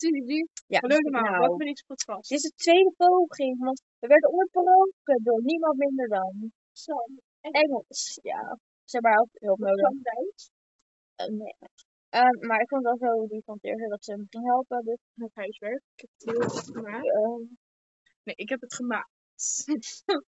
[0.00, 2.28] Tizi, Ja, hallo allemaal, nou, welkom bij deze podcast.
[2.28, 8.18] dit is de tweede poging, want we werden onderbroken door niemand minder dan Sam, Engels.
[8.22, 9.86] Ja, ze hebben ook hulp nodig.
[9.86, 10.50] Sam Duits,
[11.16, 11.56] Eh, nee.
[12.08, 14.84] Ehm, maar ik vond het wel zo lief van Teerse dat ze me ging helpen.
[14.84, 15.82] Dus, met huiswerk.
[15.94, 17.10] Ik heb het heel erg gemaakt.
[17.14, 17.42] ehm,
[18.22, 19.10] Nee, ik heb het gemaakt.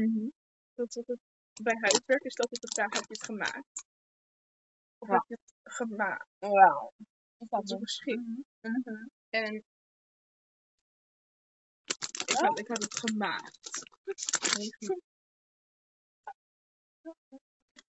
[0.00, 0.28] mhm.
[0.74, 1.18] dat is het,
[1.62, 3.84] bij huiswerk is dat ik de vraag, heb je het gemaakt?
[4.98, 5.14] Of Ja.
[5.14, 6.26] heb je het gemaakt?
[6.38, 6.92] Wauw.
[7.38, 7.86] Ik Dat had is een het.
[7.90, 8.16] verschil.
[8.60, 9.06] Mhm.
[9.30, 9.54] En
[12.26, 13.84] ik had, ik had het gemaakt.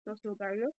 [0.03, 0.75] Dat is heel duidelijk.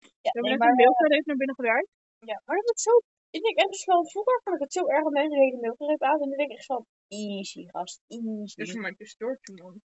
[0.00, 1.88] Ja, We hebben nee, net maar, een eh, mailcode heeft naar binnen gewerkt.
[2.18, 2.90] ja, maar dat is zo...
[3.30, 6.20] Ik denk echt wel, vroeger vond ik het zo erg dat mensen hele mailgreep aan.
[6.20, 8.54] En nu denk ik echt van, easy gast, easy.
[8.54, 9.80] Dus je maakt tussendoortje, man.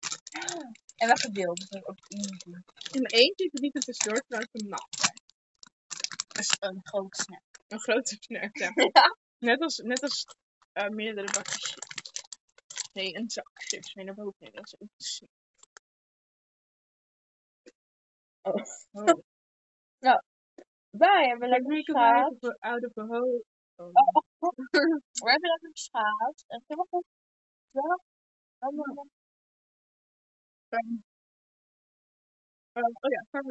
[0.97, 2.51] En wel gedeeld, dus ook easy.
[2.93, 5.23] In mijn eentje is het niet een tussendoor, terwijl het een maaltijd.
[6.29, 7.43] Dat is een grote snack.
[7.69, 8.71] Een grote snack, ja.
[8.93, 9.17] Ja.
[9.39, 10.25] Net als, net als
[10.73, 11.75] eh, meerdere bakjes.
[12.93, 14.37] Nee, een zak chips mee naar boven.
[14.39, 15.31] Nee, dat is ook een snack.
[18.43, 18.55] Oh.
[18.93, 19.21] Oh.
[20.91, 22.43] Wij hebben lekker geschaafd.
[22.43, 23.45] uit of out of a hole.
[23.77, 23.93] Oh.
[25.25, 26.45] We hebben lekker geschaafd.
[26.47, 27.03] En was.
[27.71, 27.99] Ja.
[28.59, 28.79] Ehm,
[32.75, 33.43] oh ja, voor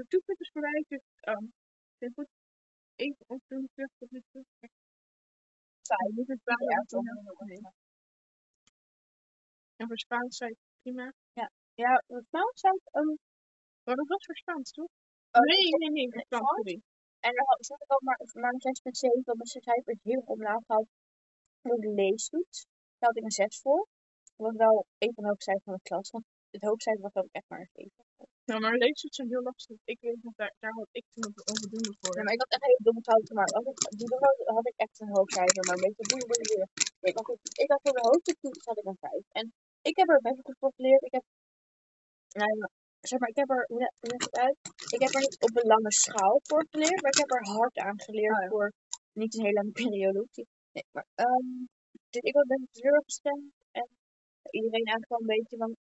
[0.61, 0.85] mij.
[0.87, 1.53] Dus, um,
[2.95, 3.05] goed.
[3.05, 4.45] Even opdoen terug tot nu toe.
[5.81, 6.13] Saai.
[6.15, 7.73] Niet het Ja, baan toch.
[9.75, 11.13] En voor Spaans zei ik prima.
[11.73, 13.19] Ja, het nou staat een...
[13.83, 14.89] Maar dat was voor Spaans, toch?
[15.31, 16.71] Oh, nee, nee, nee, voor Spaans.
[17.19, 20.87] En dan zat ik ook maar, maar een 6,7, want mijn cijfer heel omlaag gehaald
[21.61, 22.65] door de leestoets.
[22.97, 23.87] Daar had ik een 6 voor.
[24.35, 27.29] Dat was wel een van de hoogcijfers van de klas, want het hoogcijfer was ook
[27.31, 28.04] echt maar een 7.
[28.49, 29.77] Nou, maar leesjes zijn heel lastig.
[29.93, 32.15] Ik weet nog, daar, daar had ik toen op onvoldoende voor.
[32.17, 33.53] Ja, maar ik had echt heel dom fout gemaakt.
[33.53, 36.69] Als ik had, had ik echt een hoogcijfer, maar weet je, boeien, boeien, boeien.
[37.15, 39.11] Maar goed, ik had voor de hoogste toets had ik een 5.
[39.39, 39.45] En
[39.89, 41.03] ik heb er best goed voor geleerd.
[41.09, 41.23] Ik heb,
[42.39, 42.65] nou ja,
[43.11, 44.57] zeg maar, ik heb er, hoe le- hoe leg ik het uit?
[44.95, 47.77] Ik heb er niet op een lange schaal voor geleerd, maar ik heb er hard
[47.87, 48.49] aan geleerd Oh ja.
[48.53, 48.67] voor
[49.21, 50.21] niet een hele lange periode.
[50.75, 51.49] Nee, maar ehm
[52.13, 53.43] dus ik was best teleurgesteld
[53.79, 53.87] en
[54.57, 55.75] iedereen eigenlijk wel een beetje, want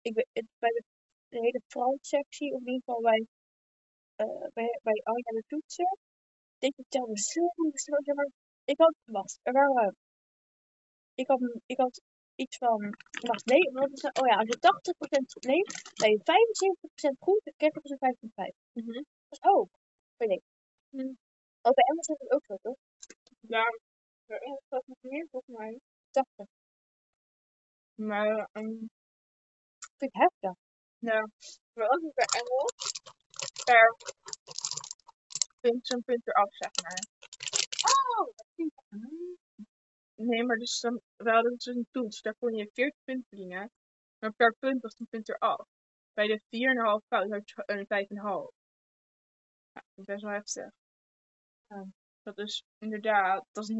[0.00, 0.82] ik het, bij de,
[1.28, 3.26] de hele Frans-sectie, of in ieder geval bij,
[4.16, 5.98] eh bij, bij Anja de toetsen,
[6.58, 8.30] deed je telde zo goed, zo, zeg maar,
[8.64, 9.96] ik had, wacht, er waren,
[11.14, 12.00] ik had, ik had
[12.34, 12.80] iets van,
[13.30, 14.20] wacht, nee, wat is dat?
[14.20, 17.96] oh ja, als je 80% goed neemt, ben je 75% goed, dan krijg je dus
[17.98, 18.56] een 5,5.
[18.72, 18.92] Mhm.
[19.28, 19.68] Dat is hoog,
[20.16, 20.42] vind ik.
[20.90, 21.12] Hm.
[21.62, 22.76] Oh, bij Engels is het ook zo, toch?
[23.40, 23.64] Ja,
[24.26, 25.80] er is dat nog meer volgens mij.
[26.10, 26.46] 80.
[27.94, 28.88] Maar, um,
[29.98, 30.67] Vind ik heftig.
[30.98, 32.92] Wel als ik bij Engels
[33.64, 33.96] per
[35.60, 37.06] punt zo'n punt eraf, zeg maar.
[37.90, 38.34] Oh.
[40.14, 43.70] Nee, maar dus dan, we hadden dus een toets, daar kon je 40 punten verdienen.
[44.18, 45.66] Maar per punt was een punt eraf.
[46.12, 46.40] Bij de
[47.02, 48.56] 4,5 fout had je een 5,5.
[49.72, 50.70] Ja, dat is best wel heftig.
[51.66, 51.86] Ja.
[52.22, 53.74] Dat is inderdaad, dat is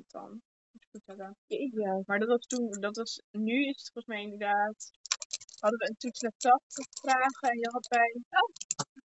[0.00, 0.30] 90% dan.
[0.70, 1.36] Moet je goed hebben.
[1.46, 2.02] Ja.
[2.06, 4.90] Maar dat was toen, dat was, nu is het volgens mij inderdaad,
[5.60, 8.52] hadden we een toets met 80 vragen en je had bij oh,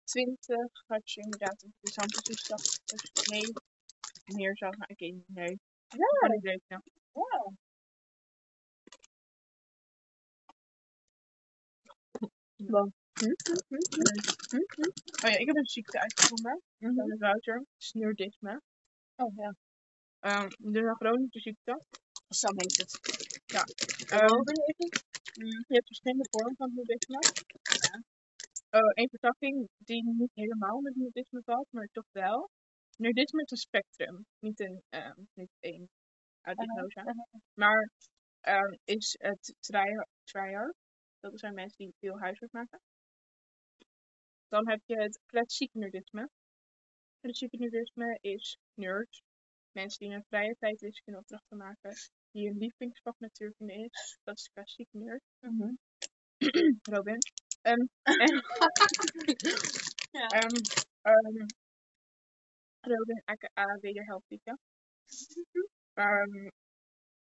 [0.03, 0.57] 20
[0.87, 2.61] had je inderdaad een interessante toeslag.
[2.61, 3.53] Dus nee,
[4.37, 5.59] meer zou gaan, oké, nee.
[5.87, 7.53] Ja.
[12.55, 12.81] Ja.
[15.23, 16.61] Oh ja, ik heb een ziekte uitgevonden.
[16.79, 17.65] Van de router.
[17.77, 18.61] Sneurdisme.
[19.15, 19.55] Oh ja.
[20.41, 21.85] Um, dus een chronische ziekte.
[22.29, 22.99] Sam heet het.
[24.65, 25.10] Heet het?
[25.39, 27.19] Mm, je hebt verschillende vormen van nudisme.
[28.71, 32.49] Uh, een vertakking die niet helemaal met nudisme valt, maar toch wel.
[32.97, 35.89] Nudisme is een spectrum, niet een, ehm, niet één
[36.41, 36.99] uit diagnose.
[36.99, 37.41] Uh-huh.
[37.53, 37.91] Maar
[38.39, 40.75] ehm, is het trier,
[41.19, 42.79] dat zijn mensen die veel huiswerk maken.
[44.47, 46.29] Dan heb je het klassieke nerdisme.
[47.19, 49.21] Klassieke nerdisme is nerds.
[49.71, 51.93] Mensen die in hun vrije tijd wiskundeopdrachten maken.
[52.31, 54.19] Die hun lievelingsvak natuurkunde is.
[54.23, 55.21] Dat is klassiek nerd.
[55.39, 55.73] Mhm.
[56.95, 57.17] Robin.
[57.61, 58.41] Ehm, en,
[60.19, 60.27] Ja.
[60.27, 60.55] ehm,
[61.01, 61.45] ehm,
[62.79, 64.57] Robin, aka wederhelptieke.
[65.93, 66.49] Ehm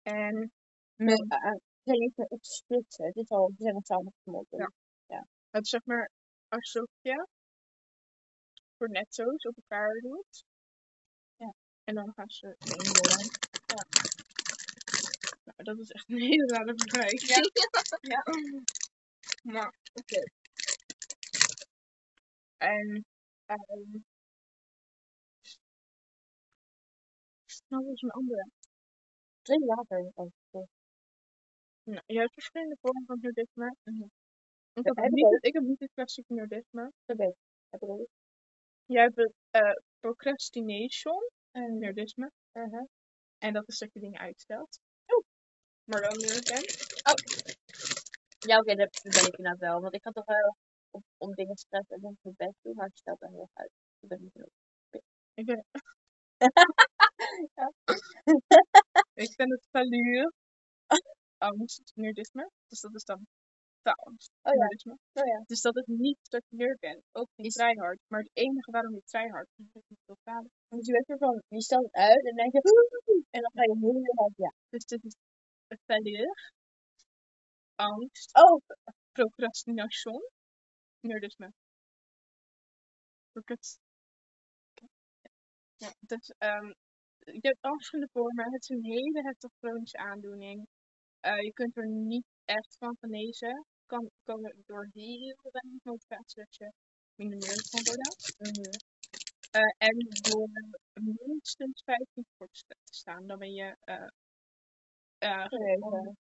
[0.02, 0.52] en
[0.96, 1.52] Met, uh,
[1.84, 3.06] even het splitsen.
[3.06, 4.74] Het is al, we zijn al samen gemoten.
[5.06, 5.26] Ja.
[5.50, 6.10] het is zeg maar
[6.48, 7.28] alsof je
[8.78, 10.44] voor netto's op elkaar doet.
[11.36, 11.54] Ja.
[11.84, 12.84] En dan gaan ze één.
[13.52, 13.56] Ja.
[15.48, 17.22] Nou, dat is echt een hele rare vergelijking.
[18.02, 18.24] Ja.
[19.44, 20.22] Maar, oké.
[22.58, 23.06] En,
[23.46, 24.02] ehm
[27.68, 28.50] Nou, dat is een andere.
[30.14, 30.68] Oh, sorry.
[31.84, 33.76] Nou, je hebt verschillende vormen van nudisme.
[33.84, 34.04] Mhm.
[34.74, 36.92] Ik Ja, heb, niet, ik heb niet het klassieke nudisme.
[37.06, 37.36] Dat weet ik.
[37.70, 38.08] Heb ik.
[38.86, 41.78] Jij hebt het eh, procrastination Mhm.
[41.78, 42.32] nudisme.
[42.52, 42.86] Mhm.
[43.38, 44.80] En dat is dat je dingen uitstelt.
[45.88, 45.94] Oh.
[45.94, 46.63] Maar dan nu ken.
[48.50, 49.81] Ja, oké, dat ben ik inderdaad wel.
[49.81, 50.57] Want ik ga toch wel
[50.92, 53.72] om, om dingen stressen en ik mijn best doen, maar het dan heel erg uit.
[54.00, 54.50] Ik ben niet heel
[55.34, 55.66] Ik ben,
[59.25, 60.34] ik ben het valuur.
[61.38, 62.50] Angst, nudisme.
[62.68, 63.28] Dus dat is dan
[63.81, 64.68] faalangst, Oh ja.
[65.22, 65.42] Oh ja.
[65.45, 67.04] Dus dat is niet dat je leer kent.
[67.12, 68.00] Ook niet Is- tryhard.
[68.07, 70.51] Maar het enige waarom je tryhard is, dat je niet wil falen.
[70.69, 72.62] Dus je weet ervan, je stelt het uit en dan denk je,
[73.30, 74.54] en dan ga je heel hard, ja.
[74.69, 75.16] Dus dit is
[75.86, 76.52] valuur.
[77.80, 78.60] Angst, Oh,
[79.14, 80.22] procrastination,
[81.04, 81.50] nerdisme.
[83.34, 83.80] Procrast-
[85.78, 86.68] Ja, dus ehm,
[87.19, 88.52] je hebt al verschillende vormen.
[88.54, 90.68] Het is een hele heftige chronische aandoening.
[91.19, 93.66] Eh, je kunt er niet echt van genezen.
[93.86, 96.72] Kan komen door heel weinig motivatie dat je
[97.16, 98.16] minder meer kan worden.
[98.38, 98.80] mhm.
[99.52, 99.98] Eh, en
[100.31, 100.50] door
[101.28, 103.28] minstens 15 sporten te staan.
[103.28, 104.08] Dan ben je, eh
[105.18, 105.46] eh.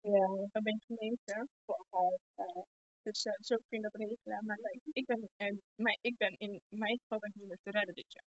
[0.01, 0.27] Ja.
[0.53, 1.49] dan ben genezen.
[1.65, 2.63] Eh,
[3.03, 4.45] Dus eh, zo kun je dat regelen.
[4.47, 4.59] Maar
[4.93, 7.95] ik, ben, en, mijn, ik ben in mijn geval ben ik niet meer te redden
[7.95, 8.25] dit jaar.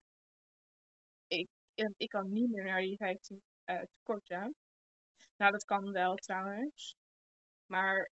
[1.26, 4.54] Ik, eh, ik kan niet meer naar die 15 eh tekorten.
[5.36, 6.94] Nou, dat kan wel trouwens.
[7.66, 8.10] Maar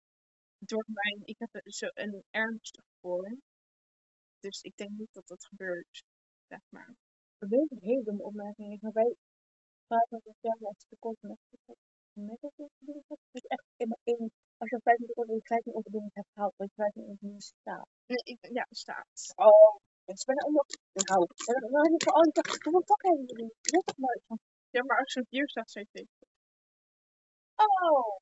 [0.58, 3.42] door mijn, ik heb zo een ernstige vorm.
[4.40, 6.04] Dus ik denk niet dat dat gebeurt.
[6.48, 6.94] Zeg maar.
[7.38, 8.80] Dat is een hele domme opmerking.
[8.80, 9.14] Maar wij
[9.86, 11.76] praten met jou als tekort met met
[12.14, 16.68] is dus echt in, in, als je 15 seconden in 15 opdoen hebt gehaald, dat
[16.68, 17.88] je 15 opdoen staat.
[18.06, 19.32] Nee, ik, ja, staat.
[19.36, 20.64] Oh, is bijna onder.
[20.92, 21.26] Nou,
[21.70, 23.54] dan heb je al die dag, hoeveel pakken hebben jullie?
[23.60, 24.38] Ja, maar
[24.70, 26.08] Ja, maar als je een 4 staat, zeg ik.
[27.56, 28.16] oh,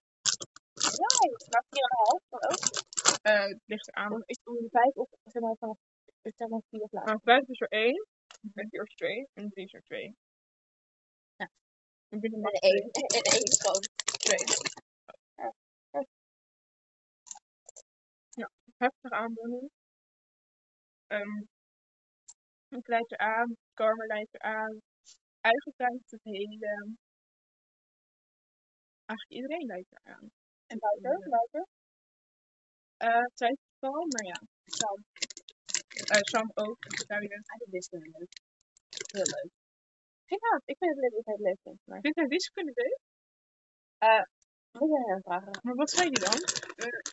[0.74, 1.46] nice.
[1.50, 2.86] Maar 4,5 dan ook.
[3.22, 4.10] Eh, het ligt eraan.
[4.10, 5.78] Dan is het 5 of zeg maar vanaf,
[6.22, 7.08] zeg maar 4 of later.
[7.08, 8.06] Maar 5 is er 1,
[8.54, 10.16] 4 is er 2 en 3 is er 2.
[12.08, 12.16] Ja.
[12.16, 13.80] Ik ben er En maar 1, en 1 is gewoon
[14.18, 14.68] 2.
[18.78, 19.70] heftige aandoening.
[21.06, 21.42] Ehm
[22.68, 24.80] ik leid eraan, Karmer leidt eraan.
[25.40, 26.96] Eigenlijk leidt het hele.
[29.04, 30.30] Eigenlijk iedereen leidt eraan.
[30.66, 31.66] En buiten, buiten.
[32.96, 34.40] Eh twijfelgeval, maar ja.
[34.64, 35.04] Sam.
[36.04, 36.76] Eh Sam ook.
[37.06, 38.40] Zou je Eigenlijk wiskunde leuk.
[39.12, 39.57] Heel leuk.
[40.28, 41.80] Haat, ik vind het leuk dat hij het leuk vindt.
[41.84, 42.98] Maar Vind jij wiskunde leuk?
[44.78, 45.58] moet je hem vragen.
[45.62, 46.40] Maar wat zei je dan?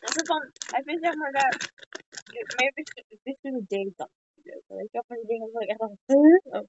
[0.06, 1.72] Als het dan, hij vindt zeg maar dat,
[2.56, 2.72] meer
[3.22, 4.08] wiskunde, deed dan.
[4.42, 6.60] Weet je wel, van die dingen waar ik echt dan, huh?
[6.60, 6.68] Oh,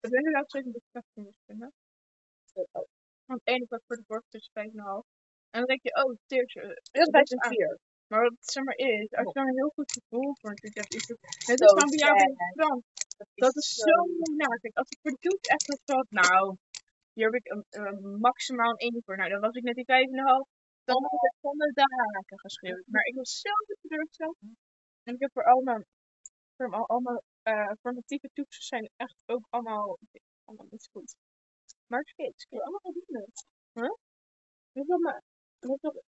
[0.00, 1.72] Dat is inderdaad zeker een bevestiging wiskunde.
[2.72, 2.86] oh.
[3.24, 4.52] Want één vak voor de borst is 5,5.
[5.50, 6.60] En dan denk je, oh, teertje.
[6.90, 7.78] Dat is bij zijn vier.
[8.12, 10.94] Maar wat het zeg maar is, als je dan een heel goed gevoel voor hebt,
[10.94, 11.18] is het,
[11.50, 12.84] het Zo is van bij jou het Frans.
[13.44, 13.94] Dat is zo.
[14.62, 16.56] Kijk, als ik voor de toets echt gehad, nou,
[17.12, 19.16] hier heb ik een, een maximaal een 1 voor.
[19.16, 19.92] Nou, dan was ik net die 5,5.
[20.88, 22.84] Dan had ik het van de dagen geschreeuwd.
[22.86, 23.50] Maar ik was zo
[23.80, 24.36] teleurgesteld.
[25.02, 25.82] En ik heb voor allemaal,
[26.56, 29.98] voor al- allemaal eh formatieve toetsen zijn echt ook allemaal,
[30.44, 31.14] allemaal niet zo goed.
[31.86, 33.26] Maar steeds, ik heb allemaal doen.
[33.72, 33.94] Huh?
[34.72, 35.22] Hoeveel maar?
[35.58, 36.02] Hoeveel?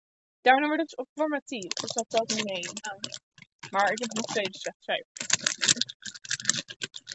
[0.41, 2.65] Daarna wordt het op formatief, dus dat telt niet mee.
[3.71, 5.29] Maar ik heb nog steeds slecht cijfer.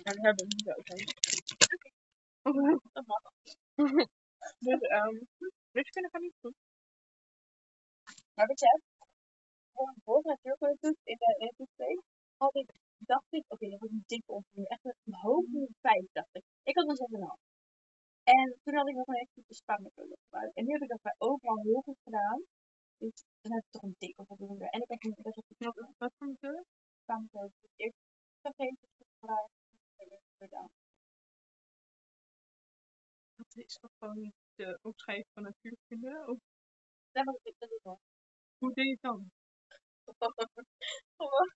[0.04, 1.24] En hebben we het niet over.
[2.94, 3.24] Dat mag.
[4.68, 5.18] dus, ehm,
[5.72, 6.56] wiskunde gaat niet goed.
[8.34, 8.82] Maar weet je,
[9.74, 12.02] voor een vorige natuurkunde toets in de, toets 2,
[12.38, 14.68] had ik, dacht ik, oké, dat wordt een dikke opvoeding.
[14.68, 16.44] Echt een hoge 5, dacht ik.
[16.64, 17.40] Ik had een 6,5.
[18.24, 20.56] En toen had ik nog een extra gebruikt.
[20.56, 22.44] En nu heb ik dat bij overal heel goed gedaan.
[22.98, 24.70] Dus dan heb ik toch een dikke voldoende.
[24.70, 26.68] En ik heb nu best wel Wat, wat voor natuurlijk?
[27.04, 27.98] Spanje voor het eerst
[28.42, 28.88] gegeten.
[28.98, 29.52] gebruikt.
[29.96, 30.70] En ik heb het gedaan.
[33.36, 36.24] Dat is toch gewoon niet de opschrijven van natuurkunde?
[36.28, 36.38] Of
[37.44, 38.00] ik, dat is wel.
[38.58, 39.32] hoe deed je het dan?
[41.18, 41.54] Gewoon.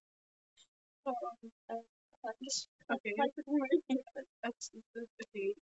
[1.03, 1.37] Gewoon.
[1.65, 3.09] eh, dus, Oké.
[3.09, 3.99] ik ik
[4.39, 5.57] Het- het- het-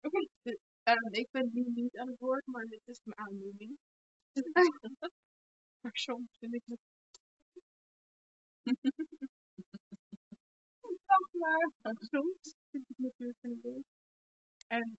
[0.00, 0.28] Oké.
[0.42, 3.78] De- ehm, ik ben nu niet aan het woord, maar dit is mijn aandoening.
[5.98, 6.80] Soms vind ik het...
[11.06, 11.72] Wacht maar.
[11.98, 13.84] Soms vind ik natuurkunde leuk.
[14.66, 14.98] En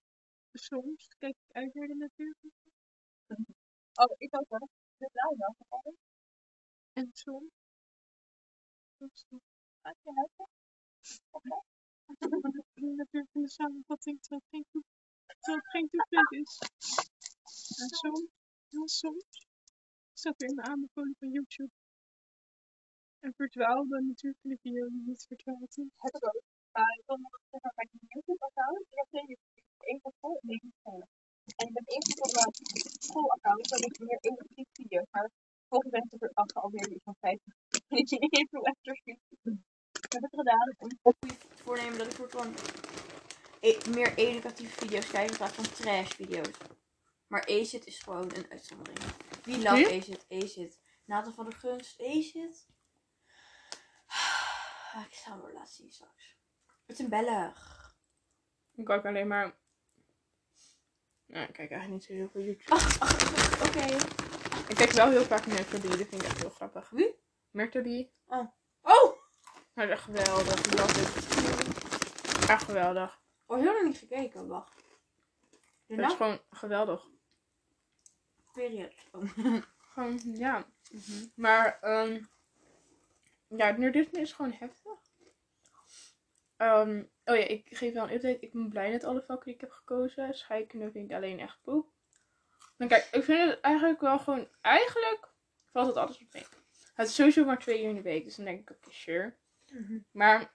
[0.53, 2.55] soms kijk ik uit naar de natuurkunde.
[3.93, 4.69] Oh, ik ook wel.
[4.97, 5.95] Dat is wel.
[6.93, 7.51] En soms...
[8.97, 9.25] soms
[9.81, 10.49] Uit je huis.
[11.31, 11.61] Oké.
[12.99, 14.83] natuurlijk in de samenvatting terwijl het geen toe-
[15.25, 16.57] terwijl het geen toevallig is.
[17.81, 18.29] En soms,
[18.69, 19.47] heel soms,
[20.25, 21.71] er in de aanbeveling van YouTube.
[23.19, 25.89] En verdwaalde natuurlijk in de video die niet verdwaald is.
[26.05, 26.41] heb ik ook.
[26.71, 29.37] Maar ik wil nog zeggen, bij mijn YouTube-account, ik heb twee.
[29.91, 31.01] Eén van school en één van school.
[31.59, 32.51] En ik heb eerst op mijn
[33.07, 35.09] schoolaccount, waar ik meer educatief video's.
[35.11, 35.29] Maar
[35.69, 37.53] volgens ben ik er achter alweer iets van 50
[38.41, 39.01] influencers.
[40.05, 40.89] Ik heb het gedaan om
[41.63, 42.53] voornemen dat ik voor gewoon
[43.59, 46.78] e- meer educatieve video's kijk in plaats van trash video's.
[47.29, 48.99] Maar Acid is gewoon een uitzondering.
[49.43, 49.97] Wie love Hm?
[49.99, 50.25] Acid?
[50.29, 50.79] Acid.
[51.05, 52.67] Nathan van der Gunst, Acid.
[54.93, 56.37] Ah, Ik zal hem wel laten zien straks.
[56.85, 57.77] Het is een Belg.
[58.75, 59.57] Ik kijk alleen maar...
[61.25, 62.75] Nou, ik kijk eigenlijk niet zo heel veel YouTube.
[63.67, 63.85] Oké.
[64.69, 66.89] Ik kijk wel heel vaak Mertody, dat vind ik echt heel grappig.
[66.89, 67.19] Wie?
[67.51, 68.09] Mertody.
[68.27, 68.47] Oh!
[69.73, 70.59] Dat is echt geweldig.
[70.65, 72.49] Ik love it.
[72.49, 73.21] Echt geweldig.
[73.45, 74.47] Oh, heel lang niet gekeken.
[74.47, 74.83] Wacht.
[75.85, 77.07] De Dat is gewoon geweldig.
[78.59, 78.93] Period.
[79.93, 80.67] Gewoon, ja.
[81.35, 82.23] Maar, ehm
[83.47, 84.97] ja, nerdisme is gewoon heftig.
[86.57, 88.39] Ehm, oh ja, ik geef wel een update.
[88.39, 90.33] Ik ben blij met alle vakken die ik heb gekozen.
[90.33, 91.91] Scheikunde vind ik alleen echt poep.
[92.77, 94.47] Maar kijk, ik vind het eigenlijk wel gewoon...
[94.61, 95.29] Eigenlijk
[95.71, 96.45] valt het alles op mee.
[96.93, 98.23] Het is sowieso maar twee uur in de week.
[98.23, 99.35] Dus dan denk ik, oké, sure.
[99.71, 99.99] Mhm.
[100.11, 100.53] Maar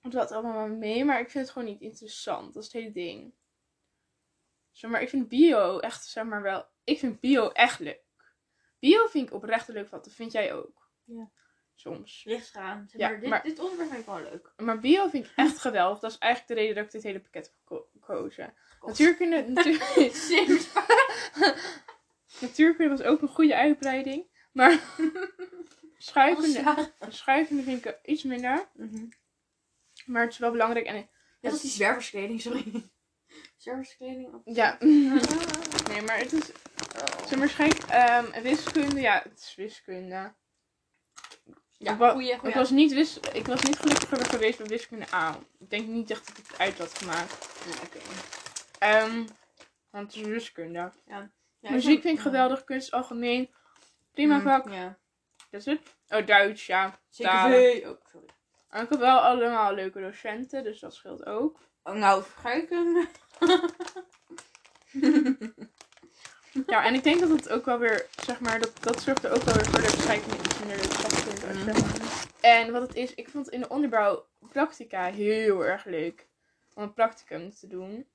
[0.00, 1.04] het valt allemaal mee.
[1.04, 2.54] Maar ik vind het gewoon niet interessant.
[2.54, 3.34] Dat is het hele ding.
[4.70, 6.70] Zeg maar, ik vind bio echt, zeg maar wel...
[6.84, 8.00] Ik vind bio echt leuk.
[8.78, 10.04] Bio vind ik oprecht leuk vak.
[10.04, 10.90] Dat vind jij ook.
[11.04, 11.30] Ja.
[11.74, 12.24] Soms.
[12.24, 12.88] Ligt eraan.
[12.88, 14.52] Zeg Ja, maar, dit, maar- dit onderwerp vind ik wel leuk.
[14.56, 15.98] Maar bio vind ik echt geweldig.
[15.98, 18.54] Dat is eigenlijk de reden dat ik dit hele pakket heb geko- gekozen.
[18.80, 19.80] Natuurkunde, natuur,
[20.28, 20.68] Sims.
[22.40, 24.26] natuurkunde was ook een goede uitbreiding.
[24.52, 24.80] Maar
[25.98, 26.92] scheikunde, Ja.
[27.08, 28.68] scheikunde vind ik iets minder.
[28.74, 29.04] Mhm.
[30.06, 30.86] Maar het is wel belangrijk.
[30.86, 31.08] En
[31.40, 32.90] Net als die zwerverskleding, sorry.
[33.56, 34.34] Zwerverskleding?
[34.34, 34.40] Of...
[34.44, 34.78] ja,
[35.92, 36.50] nee, maar het is
[37.26, 39.00] zeg maar, wiskunde.
[39.00, 40.32] Ja, het is wiskunde.
[41.78, 45.38] Ja, goeie, ik, was niet wis ik was niet gelukkiger geweest bij wiskunde A.
[45.58, 47.48] Ik denk niet echt dat ik het uit had gemaakt.
[47.84, 47.98] Oké.
[48.78, 49.26] Ehm,
[49.90, 50.92] want het is wiskunde.
[51.06, 51.30] Ja,
[51.60, 53.54] Muziek vind ik geweldig, kunst algemeen.
[54.12, 54.68] Prima Mm, vak.
[54.68, 54.98] Ja.
[55.50, 55.80] Dat is het.
[56.08, 57.00] Oh, Duits, ja.
[57.10, 57.80] Talen.
[57.80, 57.86] CKV.
[57.86, 58.26] Oh, sorry.
[58.68, 61.60] En ik heb wel allemaal leuke docenten, dus dat scheelt ook.
[61.82, 63.06] Oh, nou, scheikunde.
[66.66, 69.30] Ja, en ik denk dat het ook wel weer, zeg maar, dat, dat zorgt er
[69.30, 71.44] ook wel weer voor dat scheikunde iets minder leuk vak vind.
[71.44, 72.30] als zeg maar.
[72.40, 76.28] En wat het is, ik vond in de onderbouw practica heel erg leuk
[76.74, 78.08] om een practicum te doen.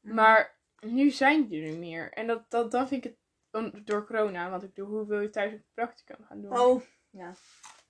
[0.00, 2.12] Maar nu zijn die er meer.
[2.12, 3.10] En dat, dat, dan vind ik
[3.50, 6.58] het door corona, want ik doe, hoe wil je thuis een practicum gaan doen?
[6.58, 6.82] Oh,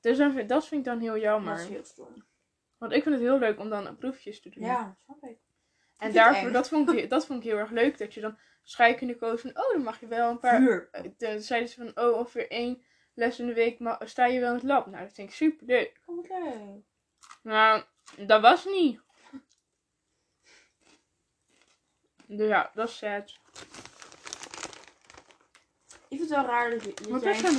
[0.00, 1.54] Dus dan vind, dat vind ik dan heel jammer.
[1.54, 2.24] dat is heel stom.
[2.78, 4.64] Want ik vind het heel leuk om dan proefjes te doen.
[4.64, 5.38] Ja, snap ik.
[5.98, 7.98] en daarvoor, dat vond, ik, dat vond ik heel erg leuk.
[7.98, 8.38] Dat je dan
[8.70, 10.60] scheikunde koos van, oh, dan mag je wel een paar...
[10.60, 10.88] Vuur.
[10.92, 12.82] Eh, Dan zeiden ze van, oh, ongeveer één
[13.14, 14.86] les in de week ma- sta je wel in het lab.
[14.86, 16.00] Nou, dat vind ik super leuk.
[16.06, 16.82] Wat leuk.
[17.42, 17.82] Nou,
[18.16, 19.00] dat was niet.
[22.26, 23.38] Dus ja, dat is sad.
[26.08, 27.32] Ik vind het wel raar dat, je, dat Wat jij...
[27.32, 27.54] is dat?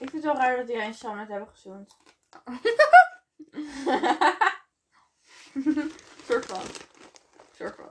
[0.00, 1.96] Ik vind het wel raar dat jij en Sam het hebben gezoend.
[6.26, 6.62] soort van.
[7.56, 7.90] Soort van.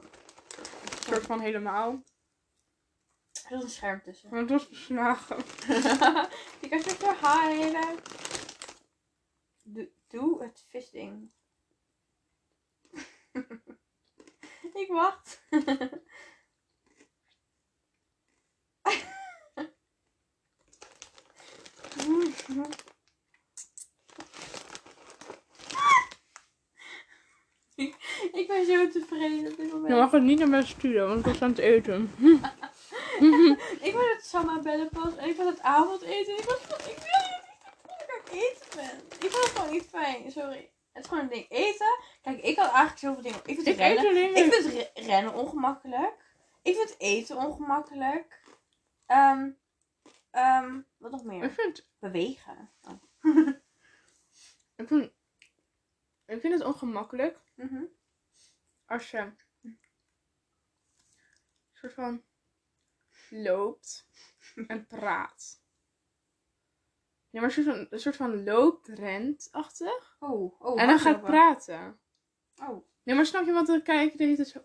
[1.05, 2.03] Soort van helemaal.
[3.49, 4.29] Er is een scherm tussen.
[4.29, 5.37] Want het was beslagen.
[6.61, 7.99] Je kan zo verhalen.
[9.63, 11.31] Doe, doe het visding.
[14.83, 15.41] ik wacht.
[28.31, 29.87] ik, ben zo tevreden op dit moment.
[29.87, 32.11] Je mag het niet naar mij sturen, want ik was aan het eten.
[33.87, 36.37] Ik ben het het bellen pas en ik ben het avondeten.
[36.37, 38.97] Ik, was, ik wil niet dat ik eten ben.
[38.99, 40.71] Ik vind het gewoon niet fijn, sorry.
[40.91, 41.45] Het is gewoon een ding.
[41.49, 43.39] Eten, kijk, ik had eigenlijk zoveel dingen.
[43.45, 46.13] Ik vind Ik rennen, ik vind re- rennen ongemakkelijk.
[46.61, 48.41] Ik vind eten ongemakkelijk.
[49.05, 49.49] Ehm
[50.31, 51.51] ehm wat nog Ik meer?
[51.51, 52.71] vind, Bewegen.
[52.81, 53.01] Oh.
[54.75, 55.11] ik vind,
[56.25, 57.83] ik vind het ongemakkelijk Mhm.
[58.85, 59.79] als je een
[61.73, 62.23] soort van
[63.29, 64.07] loopt
[64.67, 65.61] en praat.
[67.29, 70.15] Ja, maar een soort van, een soort van loopt, rent-achtig.
[70.19, 70.81] Oh, oh.
[70.81, 71.99] en dan gaat praten.
[72.61, 72.85] Oh.
[73.03, 74.17] Nee, maar snap je wat er kijken?
[74.17, 74.59] De hele tijd zo.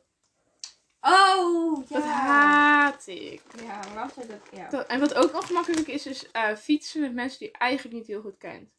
[1.00, 1.94] Oh, ja.
[1.94, 3.42] Dat haat ik.
[3.62, 4.40] Ja, zei dat?
[4.52, 4.68] Ja.
[4.68, 8.06] Dat- en wat ook ongemakkelijk is, is eh, fietsen met mensen die je eigenlijk niet
[8.06, 8.70] heel goed kent.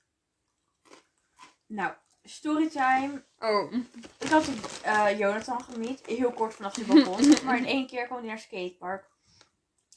[1.65, 1.93] Nou,
[2.23, 3.23] storytime.
[3.39, 3.73] Oh.
[4.19, 4.49] Ik had
[4.83, 6.05] eh, Jonathan gemiet.
[6.05, 7.33] Heel kort vanaf de balkon.
[7.45, 9.09] maar in één keer kwam hij naar skatepark.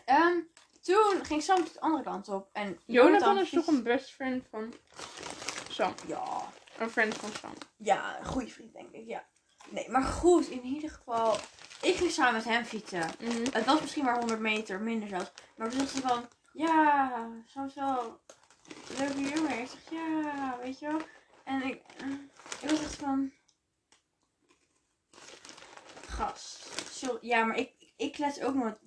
[0.04, 0.40] Ehm,
[0.80, 2.49] toen ging Sam de andere kant op.
[2.52, 4.75] En Jonathan is toch een best friend van
[5.68, 5.94] Sam.
[6.06, 6.49] Ja.
[6.78, 7.52] Een friend van Sam.
[7.76, 9.25] Ja, een goede vriend denk ik, ja.
[9.68, 11.37] Nee, maar goed, in ieder geval.
[11.82, 13.11] Ik ging samen met hem fietsen.
[13.21, 13.47] Mhm.
[13.52, 15.32] Het was misschien maar 100 meter, minder zelfs.
[15.56, 18.21] Maar toen zegt ze van, ja, soms wel
[18.99, 19.59] leuke jongen.
[19.59, 21.00] Ik zeg, ja, weet je wel.
[21.44, 22.06] En ik, eh,
[22.61, 23.32] ik was echt van,
[26.09, 26.68] gast.
[26.90, 28.78] Sorry, ja, maar ik, ik klets ook nooit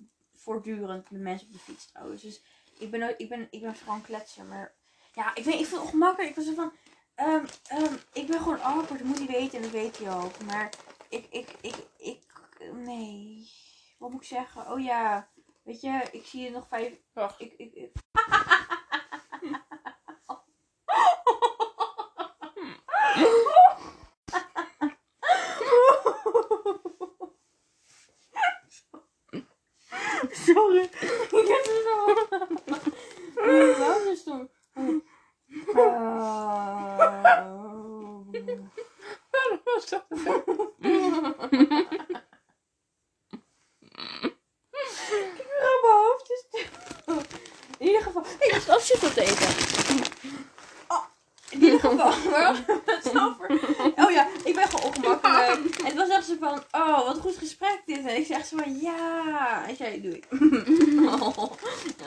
[0.46, 2.22] voortdurend met mensen op de fiets trouwens.
[2.22, 2.42] Dus
[2.78, 4.48] ik ben, ook, ik ben, ik ben gewoon kletsen.
[4.48, 4.74] Maar
[5.14, 6.30] ja, ik, weet, ik vind het ongemakkelijk.
[6.30, 6.72] Ik was zo van,
[7.14, 8.98] ehm, ehm, ik ben gewoon awkward.
[8.98, 10.40] Dat moet hij weten en dat weet hij ook.
[10.44, 10.72] Maar
[11.08, 12.22] ik, ik, ik, ik,
[12.72, 13.50] nee.
[13.98, 14.70] Wat moet ik zeggen?
[14.72, 15.28] Oh ja,
[15.62, 16.94] weet je, ik zie je nog vijf...
[17.12, 17.40] Wacht.
[17.40, 17.90] Ik, ik, ik...
[30.46, 30.82] Sorry.
[30.82, 30.90] Ik
[31.30, 32.04] heb er zo...
[33.36, 34.50] Oh, Waarom is het stom?
[35.66, 36.96] Oh.
[39.30, 40.04] Waarom was dat?
[40.08, 40.32] Mijn
[45.82, 46.66] hoofd is stil.
[47.78, 48.22] In ieder geval...
[48.38, 49.54] Ik was zelf chips op te eten.
[51.50, 51.96] In ieder geval,
[52.30, 53.50] waar was het over?
[53.96, 55.76] Oh ja, ik ben gewoon ongemakkelijk.
[55.78, 58.06] En het was echt zo van, oh, wat een goed gesprek dit.
[58.06, 59.64] En ik zeg zo van, ja.
[59.66, 60.26] En jij, doe ik.
[61.26, 61.52] Oh.
[61.96, 62.06] Ja.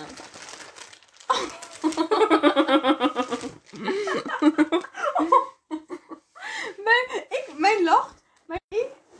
[6.88, 8.14] mijn, ik, mijn lach,
[8.46, 8.62] mijn,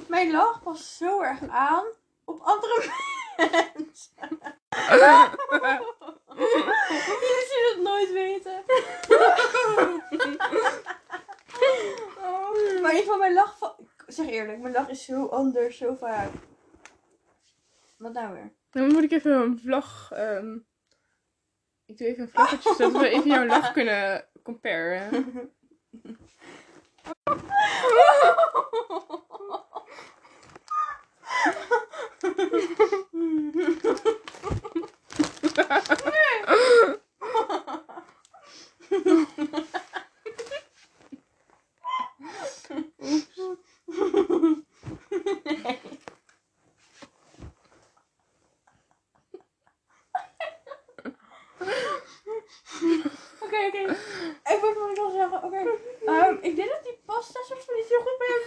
[0.08, 1.86] mijn lach was zo erg aan
[2.26, 2.92] op andere
[3.38, 4.12] mensen.
[7.10, 8.64] Jullie zullen het nooit weten.
[12.18, 13.74] Oh, maar in ieder geval, mijn lach van...
[13.80, 16.30] ik Zeg eerlijk, mijn lach is zo anders, zo vaak.
[17.98, 18.52] Wat nou weer?
[18.70, 20.12] Dan moet ik even een vlag.
[20.12, 20.58] ehm,
[21.86, 25.10] Ik doe even een vlaggetje zodat we even jouw lach kunnen comparen.
[53.44, 53.82] Oké, oké.
[54.54, 55.44] Ik moet wat ik wil zeggen.
[55.44, 55.58] Oké.
[56.06, 58.42] Ehm, ik denk dat die pasta soms van niet zo goed bij jou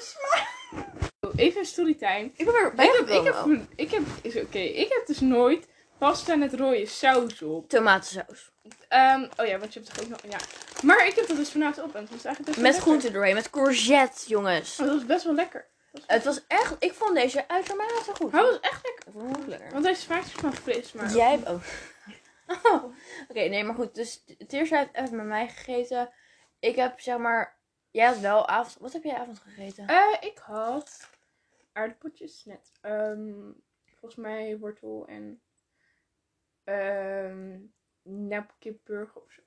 [1.89, 5.69] Ik ben er Ik heb, ik heb, ik heb, is oké, ik heb dus nooit
[5.99, 7.69] pasta met rode saus op.
[7.69, 8.51] Tomatensaus.
[8.89, 10.39] Ehm, oh ja, want je hebt toch ook nog, ja.
[10.83, 12.83] Maar ik heb dat dus vanavond op en het was eigenlijk best Met lekker.
[12.83, 13.35] groenten doorheen.
[13.35, 14.81] Met courgette, jongens.
[14.81, 15.67] Oh, dat was best wel lekker.
[16.07, 16.77] Het was echt...
[16.79, 18.33] Ik vond deze uitermate goed.
[18.33, 19.05] Hij was echt lekker.
[19.07, 19.71] Ik vond ook lekker.
[19.73, 21.11] Want hij smaakt maar fris, maar...
[21.11, 21.41] Jij...
[21.47, 21.63] Oh.
[22.63, 22.85] Oh.
[23.29, 23.95] Oké, nee, maar goed.
[23.95, 26.11] Dus Teersa heeft even met mij gegeten.
[26.61, 27.57] Ik heb, zeg maar...
[27.91, 28.77] Jij had wel avond...
[28.81, 29.87] Wat heb jij avond gegeten?
[29.87, 31.09] Eh, ik had
[31.73, 32.73] aardappeltjes net.
[32.81, 33.33] ehm,
[33.85, 35.41] volgens mij wortel en
[36.65, 37.59] ehm
[38.03, 39.43] napkipburger of zo.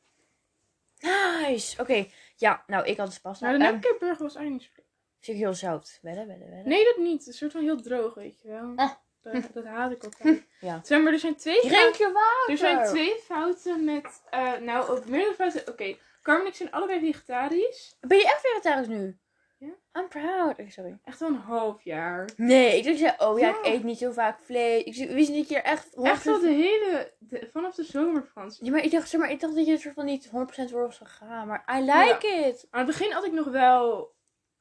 [0.99, 1.81] Nice.
[1.81, 2.05] Oké.
[2.35, 3.45] Ja, nou, ik had dus pasta.
[3.47, 4.93] Maar de Ehm, napkipburger was eigenlijk niet zo lekker.
[5.19, 5.99] Vind ik heel zout.
[6.01, 6.67] Wedden, wedden, wedden.
[6.69, 7.27] Nee, dat niet.
[7.27, 8.73] Een soort van heel droog, weet je wel.
[8.75, 8.91] Ah.
[9.21, 10.47] Dat, dat haat ik altijd.
[10.59, 10.79] Ja.
[10.83, 12.07] Zeg maar, er zijn twee Drink fouten.
[12.07, 12.49] je water.
[12.51, 14.21] Er zijn twee fouten met...
[14.29, 15.67] eh, nou, ook meerdere fouten.
[15.67, 17.97] Oké, Carmen en ik zijn allebei vegetarisch.
[17.99, 19.19] Ben je echt vegetarisch nu?
[19.65, 20.01] Ja.
[20.01, 20.55] I'm proud.
[20.71, 20.99] Sorry.
[21.03, 22.29] Echt wel een half jaar.
[22.37, 23.57] Nee, ik dacht, zei, oh ja, Ja.
[23.57, 24.83] ik eet niet zo vaak vlees.
[24.83, 25.85] Ik wist niet dat je er echt...
[25.95, 26.01] 100%...
[26.01, 27.13] Echt wel de hele...
[27.19, 28.65] de- vanaf de zomervakantie.
[28.65, 30.31] Ja, maar ik dacht, zeg maar, ik dacht dat je er soort van niet 100%
[30.69, 31.47] voor was gegaan.
[31.47, 32.67] Maar I like it.
[32.69, 34.13] Aan het begin had ik nog wel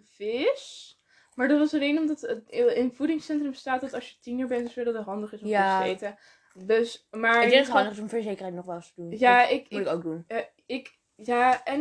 [0.02, 0.98] vis.
[1.34, 4.64] Maar dat was alleen omdat het in het voedingscentrum staat dat als je tiener bent,
[4.74, 5.82] dus dat het handig is om Ja.
[5.82, 6.18] vis te eten.
[6.66, 7.42] Dus, maar...
[7.44, 9.18] ik denk het handig is om verzekering nog wel eens te doen.
[9.18, 10.24] Ja, dat ik, moet ik ik, ook doen.
[10.26, 10.98] eh, ik...
[11.16, 11.80] Ja, en...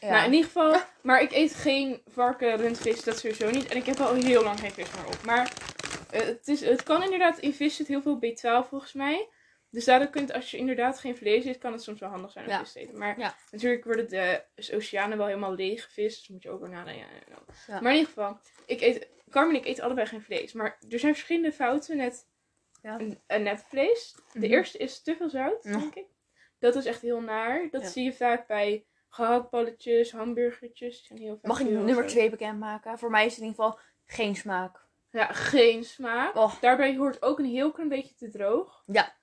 [0.00, 0.10] Ja.
[0.10, 0.76] Nou, in ieder geval...
[1.02, 3.66] Maar ik eet geen varken, rundvlees, dat sowieso niet.
[3.68, 5.22] En ik heb al heel lang geen vis meer op.
[5.24, 5.52] Maar
[6.10, 7.38] eh, het, is, het kan inderdaad...
[7.38, 9.28] In vis zit heel veel B12 volgens mij.
[9.70, 12.44] Dus daardoor kunt, als je inderdaad geen vlees eet, kan het soms wel handig zijn
[12.44, 12.58] om Ja.
[12.58, 12.98] vis te eten.
[12.98, 13.34] Maar Ja.
[13.50, 16.18] natuurlijk worden de oceanen wel helemaal leeg gevist.
[16.18, 17.06] Dus moet je ook weer nadenken.
[17.66, 17.80] Ja.
[17.80, 20.52] Maar in ieder geval, ik eet, Carmen en ik eten allebei geen vlees.
[20.52, 22.26] Maar er zijn verschillende fouten met
[22.82, 22.98] Ja.
[23.26, 24.14] een, net vlees.
[24.32, 24.50] De Mhm.
[24.52, 26.06] eerste is te veel zout, denk ik.
[26.58, 27.68] Dat is echt heel naar.
[27.70, 31.04] Dat zie je vaak bij gehaktballetjes, hamburgertjes.
[31.06, 32.08] Zijn heel Mag ik nummer zout.
[32.08, 32.98] 2 bekendmaken?
[32.98, 34.86] Voor mij is het in ieder geval geen smaak.
[35.10, 36.36] Ja, geen smaak.
[36.36, 36.60] Oh.
[36.60, 38.82] Daarbij hoort ook een heel klein beetje te droog.
[38.86, 39.16] Ja.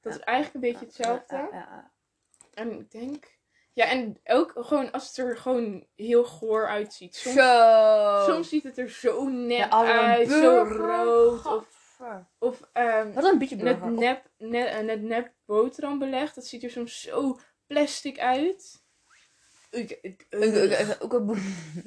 [0.00, 1.48] Dat is eigenlijk een beetje hetzelfde.
[1.52, 1.90] Ja.
[2.54, 3.38] En ik denk,
[3.72, 7.16] Ja, en ook gewoon als het er gewoon heel goor uitziet.
[7.16, 8.24] Soms, Zo.
[8.26, 9.24] soms ziet het er zo
[9.68, 11.46] alle uit, zo rood.
[11.46, 11.66] Of,
[12.38, 16.32] of ehm, Wat een beetje net nep, net, net nep boterhambeleg.
[16.32, 18.79] Dat ziet er soms zo plastic uit.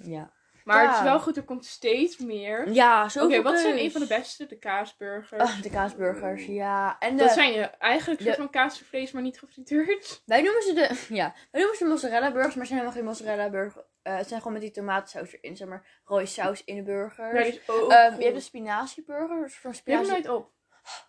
[0.04, 0.32] Ja.
[0.64, 2.72] maar het is wel goed, er komt steeds meer.
[2.72, 3.42] Ja, Oké, zo.
[3.42, 4.46] wat zijn een van de beste?
[4.46, 5.42] De kaasburgers.
[5.42, 6.96] Ah, de kaasburgers, ja.
[7.00, 10.22] En de, Dat zijn je eigenlijk soort van kaasvlees, maar niet gefrituurd.
[10.26, 13.50] Wij noemen ze de, ja, wij noemen ze mozzarella burgers, maar zijn helemaal geen mozzarella
[13.50, 13.86] burgers.
[14.04, 17.38] het zijn gewoon met die tomatensaus erin, zeg maar, rode saus in de burgers.
[17.38, 18.18] Ja, die is ook Ehm, goed.
[18.18, 20.52] je hebt de spinazieburger, dus van Die heb ik spinazie, nooit op.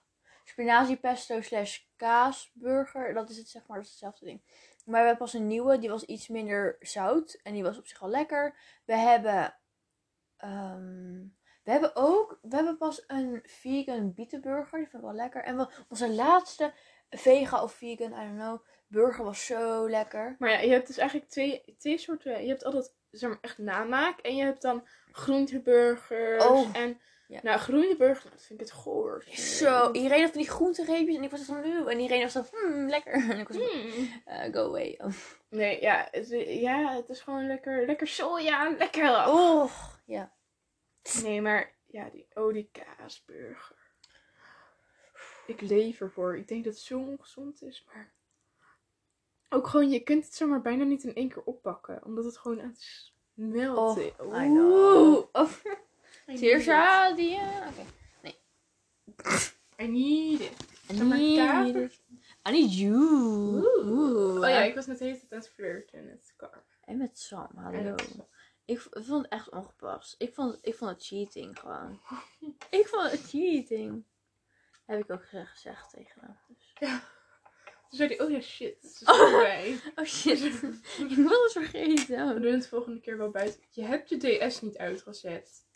[0.44, 3.14] spinaziepesto slash kaasburger.
[3.14, 4.40] Dat is het, zeg maar, dat is hetzelfde ding.
[4.84, 7.86] Maar we hebben pas een nieuwe, die was iets minder zout en die was op
[7.86, 8.56] zich al lekker.
[8.84, 9.56] We hebben,
[10.36, 11.22] ehm,
[11.62, 15.44] we hebben ook, we hebben pas een vegan bietenburger, die vind ik wel lekker.
[15.44, 16.72] En we, onze laatste
[17.10, 20.36] vega of vegan, I don't know, burger was zo lekker.
[20.38, 22.42] Maar ja, je hebt dus eigenlijk twee, twee soorten.
[22.42, 24.18] Je hebt altijd zeg maar, echt namaak.
[24.18, 26.44] En je hebt dan groenteburgers.
[26.44, 27.40] Oh, en ja.
[27.42, 29.24] nou, groenteburgers, nou, dat vind ik het goor.
[29.32, 31.86] Zo, iedereen had van die groentereepjes en ik was van nu.
[31.86, 33.12] En iedereen was zo, hmm, lekker.
[33.30, 34.22] En ik was van, Hmm.
[34.24, 34.98] eh, go away.
[34.98, 35.12] Oh.
[35.48, 38.74] Nee, ja het, ja, het is gewoon lekker, lekker soja.
[38.78, 39.26] Lekker.
[39.26, 39.70] Oh,
[40.04, 40.32] ja.
[41.22, 43.76] Nee, maar ja, die, oh, die kaasburger.
[45.46, 46.36] Ik leef ervoor.
[46.36, 48.12] Ik denk dat het zo ongezond is, maar...
[49.48, 52.04] Ook gewoon, je kunt het zomaar bijna niet in één keer oppakken.
[52.04, 54.12] Omdat het gewoon aan het smelten.
[54.18, 55.28] Oh, I know.
[56.26, 57.16] Oh, it.
[57.16, 57.40] die.
[57.68, 57.86] Oké.
[59.82, 60.52] I need it.
[60.90, 62.00] I need it.
[62.48, 63.66] I need you.
[64.38, 66.64] Oh ja, ik was net de hele tijd aan het flirten met Car.
[66.84, 67.94] En met Sam, hallo.
[68.64, 70.14] Ik vond het echt ongepast.
[70.18, 72.00] Ik vond, ik vond het cheating gewoon.
[72.80, 74.04] ik vond het cheating.
[74.86, 76.36] Heb ik ook ge- gezegd tegen hem.
[76.78, 76.88] Dus.
[77.88, 79.02] Toen zei hij, oh ja, shit.
[79.04, 79.80] Erbij.
[79.96, 80.40] Oh shit.
[81.10, 82.34] ik was het vergeten.
[82.34, 83.60] We doen het de volgende keer wel buiten.
[83.70, 84.16] Je hebt je
[84.48, 85.66] DS niet uitgezet.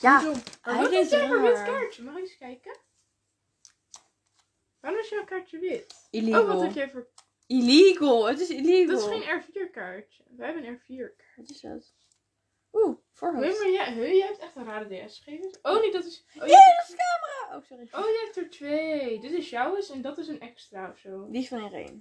[0.00, 0.20] Ja?
[0.64, 2.02] Maar hij is jij voor wit kaartje?
[2.02, 2.76] Mag ik eens kijken?
[4.80, 6.08] Waarom is jouw kaartje wit?
[6.10, 6.42] illegal.
[6.42, 7.08] Oh, wat heb jij voor...
[7.46, 8.28] Illegal.
[8.28, 8.96] Het is illegal.
[8.98, 10.24] Dat is geen R4 kaartje.
[10.28, 11.36] Wij hebben een R4 kaart.
[11.36, 11.94] Wat is dat?
[12.72, 13.46] Oeh, voorhoofd.
[13.46, 15.58] Nee, maar jij, jij hebt echt een rare DS gegeven.
[15.62, 16.24] Oh nee, dat is...
[16.28, 17.56] Oh, Ja, dat is camera.
[17.56, 17.88] Oh, sorry.
[17.92, 19.20] oh, jij hebt er twee.
[19.20, 21.30] Dit is jouw en dat is een extra of zo.
[21.30, 22.00] Die is van Irene.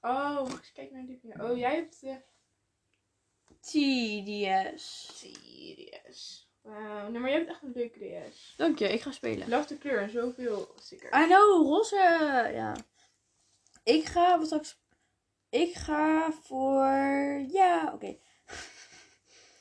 [0.00, 1.50] Oh, mag ik eens kijken naar die van jou?
[1.50, 2.20] Oh, jij hebt de
[3.60, 5.18] TDS.
[5.18, 6.47] Series.
[6.68, 8.54] Wauw, nee, maar jij hebt echt een leuke DS.
[8.56, 9.48] Dank je, ik ga spelen.
[9.48, 11.22] Love de kleur en zoveel stickers.
[11.24, 11.96] I know, roze.
[12.52, 12.76] Ja.
[13.84, 14.80] Ik ga, wat straks.
[15.48, 16.84] Ik ga voor.
[17.48, 18.16] Ja, oké.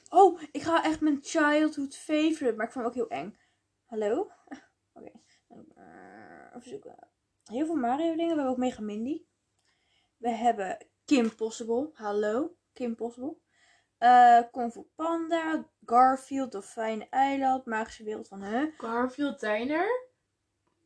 [0.10, 3.38] Oh, ik ga echt mijn childhood favorite, maar ik vond hem ook heel eng.
[3.86, 4.32] Hallo?
[4.94, 5.12] Oké.
[5.76, 7.08] Eh, Even zoeken.
[7.44, 8.18] Heel veel Mario dingen.
[8.18, 9.24] We hebben ook Mega Mindy.
[10.18, 11.90] We hebben Kim Possible.
[11.94, 13.38] Hallo, Kim Possible.
[13.98, 15.66] Eh Kung Fu Panda.
[15.86, 17.66] Garfield, Dolfijn Eiland.
[17.66, 18.64] Magische Wereld van Huh.
[18.78, 20.06] Garfield Diner.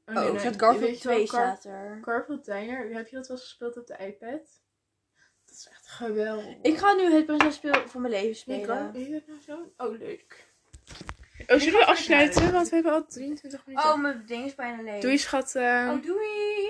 [0.06, 2.00] Oh, nee, er nee, Garfield je wel, 2 Gar- staat er.
[2.02, 2.94] Garfield Diner.
[2.94, 4.60] Heb je dat wel eens gespeeld op de iPad?
[5.46, 6.56] Dat is echt geweldig.
[6.62, 9.00] Ik ga nu het prinsesspel van mijn leven Nee, spelen.
[9.00, 9.86] Je dat nou zo?
[9.86, 10.50] Oh, leuk.
[11.48, 12.52] Oh, zullen we afsluiten?
[12.52, 13.90] Want we hebben al 23 minuten.
[13.90, 15.02] Oh, mijn ding is bijna leeg.
[15.02, 15.90] Doei, schatten.
[15.90, 16.60] Oh, doei.